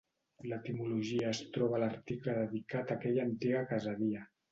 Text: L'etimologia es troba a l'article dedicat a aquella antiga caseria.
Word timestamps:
L'etimologia 0.51 1.27
es 1.31 1.41
troba 1.57 1.77
a 1.79 1.81
l'article 1.83 2.35
dedicat 2.39 2.95
a 2.95 2.97
aquella 2.97 3.27
antiga 3.27 3.63
caseria. 3.75 4.25